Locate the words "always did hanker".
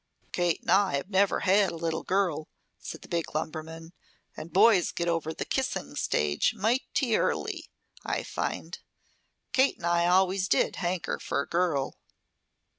10.07-11.19